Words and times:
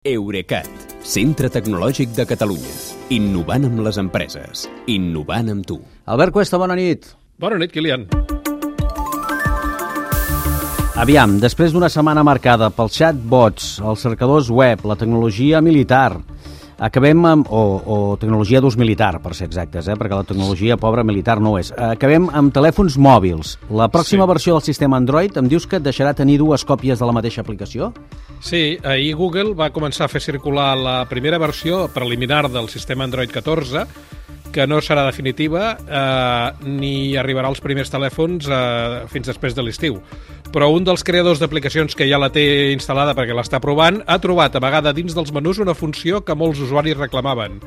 Eurecat, 0.00 0.64
centre 1.04 1.50
tecnològic 1.52 2.14
de 2.16 2.24
Catalunya. 2.24 2.70
Innovant 3.12 3.66
amb 3.68 3.82
les 3.84 3.98
empreses. 4.00 4.62
Innovant 4.88 5.50
amb 5.52 5.66
tu. 5.68 5.76
Albert 6.08 6.32
Cuesta, 6.32 6.56
bona 6.56 6.72
nit. 6.78 7.10
Bona 7.36 7.58
nit, 7.60 7.68
Kilian. 7.68 8.06
Aviam, 11.04 11.34
després 11.42 11.76
d'una 11.76 11.92
setmana 11.92 12.24
marcada 12.24 12.70
pels 12.72 12.96
chatbots, 12.96 13.68
els 13.84 14.00
cercadors 14.00 14.48
web, 14.48 14.86
la 14.88 14.96
tecnologia 14.96 15.60
militar, 15.60 16.16
acabem 16.80 17.20
amb... 17.28 17.46
o, 17.52 17.60
o 17.84 17.96
tecnologia 18.20 18.60
d'ús 18.64 18.76
militar, 18.80 19.18
per 19.22 19.34
ser 19.36 19.46
exactes, 19.50 19.86
eh? 19.86 19.96
perquè 20.00 20.16
la 20.16 20.24
tecnologia 20.26 20.78
pobra 20.80 21.04
militar 21.04 21.38
no 21.40 21.54
és. 21.60 21.70
Acabem 21.76 22.30
amb 22.32 22.52
telèfons 22.56 22.96
mòbils. 22.98 23.58
La 23.70 23.90
pròxima 23.92 24.24
Sí. 24.26 24.32
versió 24.32 24.56
del 24.56 24.64
sistema 24.66 24.96
Android 24.96 25.36
em 25.36 25.48
dius 25.48 25.66
que 25.68 25.76
et 25.78 25.84
deixarà 25.84 26.14
tenir 26.16 26.38
dues 26.40 26.64
còpies 26.66 26.98
de 26.98 27.06
la 27.06 27.12
mateixa 27.12 27.42
aplicació? 27.44 27.92
Sí, 28.40 28.78
ahir 28.82 29.14
Google 29.16 29.52
va 29.54 29.70
començar 29.70 30.06
a 30.06 30.08
fer 30.08 30.20
circular 30.24 30.72
la 30.80 31.04
primera 31.10 31.38
versió 31.38 31.86
preliminar 31.92 32.48
del 32.50 32.68
sistema 32.72 33.04
Android 33.04 33.30
14, 33.30 33.84
que 34.52 34.66
no 34.66 34.80
serà 34.84 35.04
definitiva 35.06 35.76
eh, 35.78 36.66
ni 36.66 37.16
arribarà 37.18 37.50
als 37.50 37.62
primers 37.64 37.92
telèfons 37.92 38.48
eh, 38.50 39.06
fins 39.12 39.30
després 39.30 39.56
de 39.56 39.64
l'estiu. 39.64 40.00
Però 40.50 40.70
un 40.74 40.86
dels 40.86 41.04
creadors 41.06 41.38
d'aplicacions 41.42 41.94
que 41.94 42.08
ja 42.10 42.18
la 42.18 42.32
té 42.34 42.44
instal·lada 42.74 43.14
perquè 43.18 43.36
l'està 43.36 43.60
provant 43.62 44.00
ha 44.06 44.18
trobat 44.22 44.56
a 44.56 44.62
vegada 44.62 44.94
dins 44.96 45.14
dels 45.14 45.30
menús 45.32 45.62
una 45.62 45.76
funció 45.78 46.24
que 46.26 46.34
molts 46.34 46.62
usuaris 46.64 46.98
reclamaven. 46.98 47.60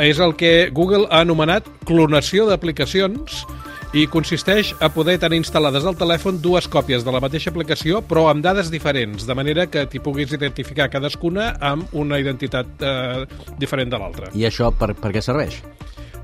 És 0.00 0.20
el 0.20 0.36
que 0.36 0.70
Google 0.72 1.08
ha 1.10 1.24
anomenat 1.24 1.66
clonació 1.88 2.46
d'aplicacions 2.48 3.44
i 3.92 4.04
consisteix 4.06 4.70
a 4.78 4.88
poder 4.94 5.16
tenir 5.18 5.40
instal·lades 5.40 5.86
al 5.86 5.96
telèfon 5.98 6.38
dues 6.42 6.68
còpies 6.70 7.02
de 7.02 7.10
la 7.10 7.20
mateixa 7.22 7.50
aplicació 7.50 7.98
però 8.06 8.28
amb 8.30 8.44
dades 8.44 8.70
diferents, 8.70 9.26
de 9.26 9.34
manera 9.34 9.66
que 9.66 9.82
t'hi 9.90 10.02
puguis 10.02 10.30
identificar 10.36 10.90
cadascuna 10.92 11.54
amb 11.58 11.90
una 11.98 12.20
identitat 12.22 12.84
eh, 12.86 13.24
diferent 13.58 13.90
de 13.90 13.98
l'altra. 13.98 14.30
I 14.34 14.46
això 14.46 14.70
per, 14.70 14.92
per 14.94 15.10
què 15.16 15.24
serveix? 15.24 15.58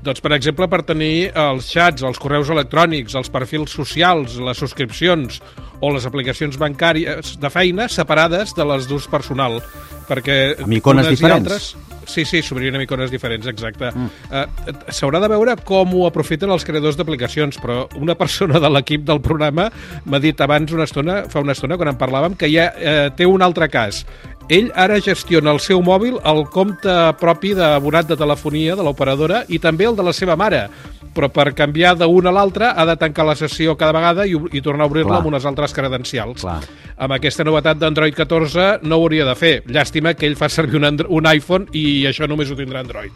Doncs, 0.05 0.21
per 0.23 0.31
exemple, 0.37 0.67
per 0.71 0.83
tenir 0.87 1.31
els 1.35 1.67
xats, 1.73 2.03
els 2.07 2.19
correus 2.21 2.49
electrònics, 2.53 3.15
els 3.19 3.29
perfils 3.33 3.73
socials, 3.75 4.37
les 4.39 4.57
subscripcions 4.61 5.41
o 5.81 5.91
les 5.93 6.05
aplicacions 6.07 6.57
bancàries 6.57 7.35
de 7.41 7.49
feina 7.53 7.89
separades 7.91 8.53
de 8.57 8.65
les 8.65 8.87
d'ús 8.87 9.07
personal. 9.11 9.59
Perquè 10.07 10.55
Amb 10.63 10.73
icones 10.77 11.09
diferents. 11.11 11.51
altres- 11.51 11.75
Sí, 12.07 12.23
sí, 12.23 12.39
s'obrien 12.41 12.73
amb 12.73 12.85
icones 12.85 13.11
diferents, 13.11 13.45
exacte. 13.51 13.89
Mm. 13.91 14.05
Uh, 14.31 14.71
S'haurà 14.95 15.19
de 15.19 15.27
veure 15.27 15.57
com 15.67 15.91
ho 15.93 16.05
aprofiten 16.07 16.49
els 16.49 16.63
creadors 16.63 16.95
d'aplicacions, 16.95 17.57
però 17.59 17.81
una 17.99 18.15
persona 18.15 18.61
de 18.63 18.69
l'equip 18.71 19.03
del 19.03 19.19
programa 19.19 19.65
m'ha 20.05 20.19
dit 20.23 20.39
abans 20.39 20.71
una 20.71 20.85
estona, 20.87 21.25
fa 21.27 21.41
una 21.43 21.51
estona, 21.51 21.75
quan 21.75 21.89
en 21.91 21.97
parlàvem, 21.99 22.37
que 22.39 22.47
ja 22.49 22.69
eh, 22.79 23.09
té 23.11 23.25
un 23.27 23.41
altre 23.43 23.67
cas. 23.67 24.05
Ell 24.47 24.69
ara 24.79 25.01
gestiona 25.03 25.51
el 25.51 25.57
seu 25.59 25.81
mòbil, 25.83 26.21
el 26.23 26.45
compte 26.47 26.93
propi 27.19 27.49
d'abonat 27.55 28.07
de 28.07 28.15
telefonia 28.15 28.77
de 28.79 28.83
l'operadora 28.85 29.41
i 29.51 29.59
també 29.59 29.83
el 29.89 29.95
de 29.97 30.05
la 30.07 30.13
seva 30.15 30.37
mare. 30.39 30.69
Però 31.11 31.27
per 31.33 31.49
canviar 31.57 31.97
d'un 31.99 32.29
a 32.29 32.31
l'altre 32.31 32.69
ha 32.71 32.85
de 32.87 32.95
tancar 32.95 33.25
la 33.27 33.35
sessió 33.35 33.75
cada 33.75 33.91
vegada 33.91 34.23
i, 34.23 34.37
i 34.55 34.61
tornar 34.63 34.85
a 34.85 34.87
obrir-la 34.87 35.17
amb 35.19 35.27
unes 35.33 35.43
altres 35.49 35.75
credencials. 35.75 36.45
Clar. 36.45 36.61
Amb 36.95 37.15
aquesta 37.17 37.43
novetat 37.43 37.81
d'Android 37.81 38.15
14 38.15 38.85
no 38.87 39.01
ho 39.01 39.07
hauria 39.09 39.25
de 39.27 39.33
fer. 39.35 39.51
Llàstima 39.67 40.13
que 40.15 40.29
ell 40.29 40.37
fa 40.39 40.47
servir 40.47 40.79
un, 40.79 40.87
Andro 40.87 41.11
un 41.11 41.27
iPhone 41.27 41.67
i 41.75 42.05
això 42.07 42.29
només 42.31 42.47
ho 42.47 42.55
tindrà 42.55 42.85
Android. 42.85 43.11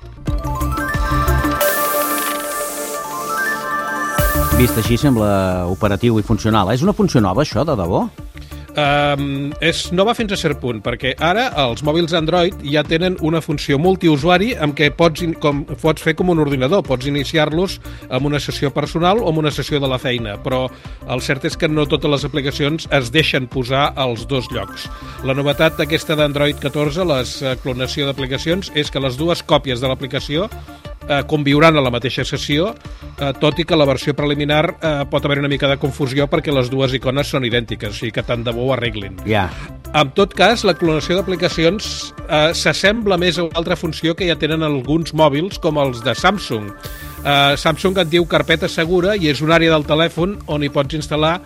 Vist 4.59 4.83
així 4.83 4.99
sembla 4.99 5.31
operatiu 5.71 6.19
i 6.19 6.27
funcional. 6.27 6.73
És 6.75 6.83
una 6.83 6.97
funció 6.97 7.23
nova, 7.23 7.45
això, 7.47 7.63
de 7.63 7.77
debò? 7.79 8.03
Um, 8.71 9.51
és 9.59 9.89
nova 9.91 10.13
fins 10.15 10.31
a 10.31 10.37
cert 10.39 10.61
punt, 10.61 10.77
perquè 10.83 11.11
ara 11.19 11.49
els 11.65 11.81
mòbils 11.83 12.13
Android 12.15 12.61
ja 12.63 12.85
tenen 12.87 13.17
una 13.19 13.41
funció 13.43 13.75
multiusuari 13.81 14.53
amb 14.63 14.77
què 14.77 14.87
pots, 14.95 15.25
com, 15.43 15.65
pots 15.81 16.05
fer 16.05 16.13
com 16.15 16.31
un 16.31 16.39
ordinador, 16.39 16.85
pots 16.87 17.09
iniciar-los 17.09 17.79
amb 18.07 18.29
una 18.29 18.39
sessió 18.39 18.71
personal 18.71 19.19
o 19.19 19.27
amb 19.27 19.41
una 19.43 19.51
sessió 19.51 19.81
de 19.83 19.89
la 19.91 19.99
feina, 19.99 20.37
però 20.39 20.63
el 21.11 21.23
cert 21.25 21.49
és 21.49 21.59
que 21.59 21.67
no 21.67 21.83
totes 21.83 22.13
les 22.15 22.27
aplicacions 22.29 22.87
es 22.95 23.11
deixen 23.11 23.49
posar 23.51 23.89
als 23.99 24.23
dos 24.31 24.47
llocs. 24.55 24.87
La 25.27 25.35
novetat 25.35 25.75
d'aquesta 25.81 26.15
d'Android 26.15 26.63
14, 26.63 27.03
les 27.11 27.35
eh, 27.41 27.57
clonació 27.63 28.07
d'aplicacions, 28.07 28.71
és 28.79 28.91
que 28.91 29.03
les 29.03 29.19
dues 29.19 29.43
còpies 29.43 29.83
de 29.83 29.91
l'aplicació 29.91 30.47
eh, 31.11 31.23
conviuran 31.27 31.75
a 31.77 31.83
la 31.83 31.91
mateixa 31.91 32.23
sessió, 32.27 32.71
eh, 33.19 33.33
tot 33.41 33.59
i 33.59 33.65
que 33.67 33.77
la 33.77 33.87
versió 33.89 34.15
preliminar 34.15 34.63
eh, 34.71 34.93
pot 35.11 35.27
haver 35.27 35.41
una 35.43 35.51
mica 35.51 35.69
de 35.69 35.77
confusió 35.81 36.29
perquè 36.31 36.55
les 36.55 36.71
dues 36.71 36.95
icones 36.97 37.31
són 37.33 37.45
idèntiques, 37.47 37.91
o 37.91 37.99
sigui 37.99 38.15
que 38.15 38.25
tant 38.27 38.45
de 38.47 38.55
bo 38.55 38.69
ho 38.69 38.73
arreglin. 38.75 39.19
Ja. 39.27 39.49
En 39.97 40.13
tot 40.15 40.33
cas, 40.37 40.63
la 40.63 40.77
clonació 40.79 41.17
d'aplicacions 41.19 41.91
eh, 42.23 42.51
s'assembla 42.55 43.19
més 43.19 43.37
a 43.37 43.47
una 43.49 43.59
altra 43.59 43.75
funció 43.75 44.15
que 44.15 44.29
ja 44.29 44.39
tenen 44.39 44.63
alguns 44.63 45.11
mòbils, 45.13 45.59
com 45.59 45.81
els 45.81 46.03
de 46.05 46.15
Samsung. 46.15 46.71
Eh, 47.21 47.57
Samsung 47.59 47.99
et 48.01 48.09
diu 48.09 48.25
carpeta 48.29 48.69
segura 48.71 49.17
i 49.19 49.29
és 49.29 49.43
una 49.43 49.59
àrea 49.59 49.75
del 49.75 49.85
telèfon 49.89 50.39
on 50.47 50.63
hi 50.63 50.71
pots 50.73 50.95
instal·lar 50.97 51.41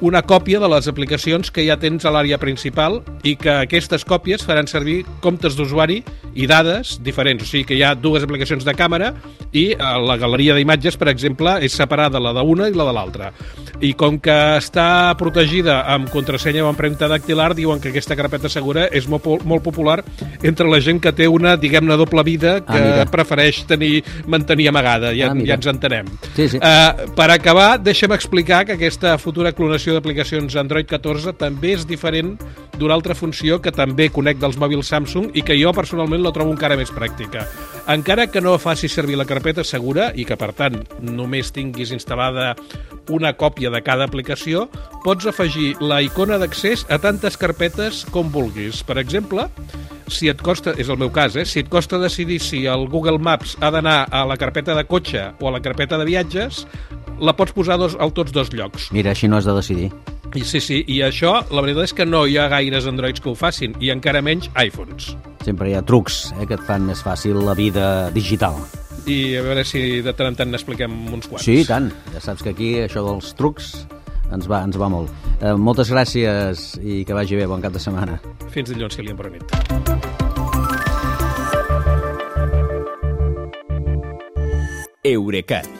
una 0.00 0.22
còpia 0.22 0.58
de 0.60 0.68
les 0.72 0.88
aplicacions 0.88 1.50
que 1.52 1.64
ja 1.66 1.76
tens 1.76 2.04
a 2.06 2.10
l'àrea 2.14 2.38
principal 2.40 3.00
i 3.22 3.34
que 3.36 3.50
aquestes 3.66 4.04
còpies 4.08 4.44
faran 4.46 4.66
servir 4.70 5.02
comptes 5.20 5.56
d'usuari 5.58 6.00
i 6.34 6.46
dades 6.46 6.98
diferents. 7.04 7.42
O 7.42 7.46
sigui 7.46 7.64
que 7.68 7.76
hi 7.76 7.82
ha 7.84 7.94
dues 7.94 8.22
aplicacions 8.24 8.64
de 8.64 8.72
càmera 8.78 9.12
i 9.52 9.72
eh, 9.72 9.76
la 10.06 10.16
galeria 10.16 10.54
d'imatges, 10.56 10.96
per 10.96 11.08
exemple, 11.12 11.56
és 11.64 11.74
separada 11.76 12.20
la 12.22 12.32
d'una 12.36 12.68
i 12.70 12.76
la 12.76 12.86
de 12.88 12.94
l'altra. 12.96 13.32
I 13.80 13.92
com 13.98 14.18
que 14.20 14.36
està 14.60 15.12
protegida 15.18 15.80
amb 15.92 16.08
contrasenya 16.12 16.64
o 16.64 16.70
empremta 16.70 17.08
dactilar, 17.08 17.54
diuen 17.56 17.80
que 17.80 17.90
aquesta 17.90 18.16
carpeta 18.16 18.48
segura 18.52 18.86
és 18.92 19.08
molt, 19.08 19.26
molt 19.44 19.64
popular 19.64 19.98
entre 20.42 20.68
la 20.68 20.80
gent 20.80 21.00
que 21.02 21.12
té 21.16 21.26
una, 21.28 21.56
diguem-ne, 21.60 21.96
doble 21.96 22.22
vida 22.24 22.60
que 22.64 22.76
Ah, 22.76 22.84
mira. 22.84 23.06
prefereix 23.10 23.64
tenir, 23.66 24.04
mantenir 24.26 24.68
amagada. 24.68 25.12
Ja, 25.16 25.30
Ah, 25.30 25.34
mira. 25.34 25.46
ja 25.48 25.54
ens 25.54 25.66
entenem. 25.66 26.06
Sí, 26.36 26.48
sí. 26.48 26.58
Uh, 26.58 27.10
per 27.16 27.30
acabar, 27.30 27.78
deixa'm 27.82 28.12
explicar 28.12 28.64
que 28.64 28.72
aquesta 28.78 29.16
futura 29.18 29.52
clonació 29.52 29.89
d'aplicacions 29.94 30.56
Android 30.60 30.88
14 30.88 31.34
també 31.40 31.74
és 31.76 31.86
diferent 31.88 32.34
d'una 32.78 32.94
altra 32.96 33.14
funció 33.14 33.60
que 33.60 33.72
també 33.74 34.08
conec 34.12 34.40
dels 34.40 34.58
mòbils 34.60 34.88
Samsung 34.92 35.30
i 35.36 35.44
que 35.46 35.58
jo 35.60 35.72
personalment 35.76 36.24
la 36.24 36.32
trobo 36.32 36.54
encara 36.54 36.78
més 36.80 36.92
pràctica. 36.94 37.44
Encara 37.90 38.28
que 38.30 38.40
no 38.40 38.56
faci 38.62 38.88
servir 38.88 39.18
la 39.18 39.28
carpeta 39.28 39.64
segura 39.64 40.10
i 40.14 40.24
que, 40.24 40.38
per 40.38 40.52
tant, 40.56 40.80
només 41.00 41.52
tinguis 41.52 41.92
instal·lada 41.96 42.54
una 43.10 43.34
còpia 43.34 43.70
de 43.74 43.82
cada 43.82 44.06
aplicació, 44.06 44.68
pots 45.04 45.26
afegir 45.26 45.74
la 45.80 46.00
icona 46.04 46.38
d'accés 46.38 46.86
a 46.88 47.00
tantes 47.02 47.36
carpetes 47.40 48.04
com 48.14 48.30
vulguis. 48.32 48.84
Per 48.86 48.98
exemple, 49.02 49.48
si 50.10 50.28
et 50.28 50.40
costa, 50.42 50.74
és 50.78 50.88
el 50.90 50.98
meu 50.98 51.10
cas, 51.14 51.36
eh, 51.38 51.46
si 51.46 51.62
et 51.62 51.68
costa 51.70 51.98
decidir 51.98 52.40
si 52.42 52.64
el 52.66 52.88
Google 52.90 53.18
Maps 53.18 53.56
ha 53.60 53.70
d'anar 53.70 54.08
a 54.10 54.24
la 54.26 54.36
carpeta 54.36 54.74
de 54.74 54.84
cotxe 54.84 55.30
o 55.38 55.48
a 55.48 55.52
la 55.54 55.62
carpeta 55.62 55.98
de 55.98 56.04
viatges, 56.04 56.66
la 57.20 57.34
pots 57.36 57.54
posar 57.56 57.78
dos, 57.80 57.96
a 58.00 58.08
tots 58.14 58.32
dos 58.32 58.50
llocs. 58.54 58.90
Mira, 58.96 59.14
així 59.14 59.28
no 59.28 59.38
has 59.38 59.48
de 59.48 59.54
decidir. 59.56 59.90
I 60.34 60.44
sí, 60.46 60.60
sí, 60.62 60.80
i 60.86 61.00
això, 61.02 61.40
la 61.50 61.62
veritat 61.64 61.88
és 61.88 61.94
que 61.96 62.06
no 62.06 62.22
hi 62.26 62.36
ha 62.38 62.46
gaires 62.52 62.86
Androids 62.86 63.22
que 63.22 63.32
ho 63.32 63.34
facin, 63.38 63.74
i 63.82 63.90
encara 63.90 64.22
menys 64.22 64.50
iPhones. 64.54 65.14
Sempre 65.44 65.70
hi 65.70 65.74
ha 65.74 65.82
trucs 65.86 66.28
eh, 66.36 66.46
que 66.46 66.54
et 66.58 66.66
fan 66.68 66.86
més 66.86 67.02
fàcil 67.02 67.40
la 67.44 67.56
vida 67.58 68.10
digital. 68.14 68.58
I 69.10 69.36
a 69.40 69.42
veure 69.42 69.64
si 69.66 70.02
de 70.04 70.12
tant 70.14 70.30
en 70.30 70.36
tant 70.38 70.52
n'expliquem 70.52 70.92
uns 71.10 71.26
quants. 71.26 71.44
Sí, 71.46 71.64
tant. 71.66 71.88
Ja 72.14 72.22
saps 72.22 72.44
que 72.44 72.54
aquí 72.54 72.74
això 72.84 73.02
dels 73.06 73.32
trucs 73.38 73.72
ens 74.30 74.46
va, 74.46 74.62
ens 74.62 74.78
va 74.78 74.90
molt. 74.92 75.10
Eh, 75.40 75.56
moltes 75.58 75.90
gràcies 75.90 76.76
i 76.78 77.02
que 77.08 77.16
vagi 77.16 77.40
bé. 77.40 77.48
Bon 77.50 77.62
cap 77.64 77.74
de 77.74 77.82
setmana. 77.82 78.20
Fins 78.54 78.70
dilluns, 78.70 78.96
Kilian, 78.96 79.18
bona 79.18 79.34
nit. 79.34 80.10
Eurecat, 85.02 85.79